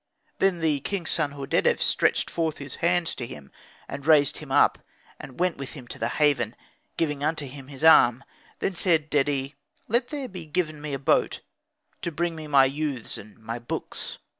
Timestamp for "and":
3.87-4.03, 5.19-5.39, 13.19-13.37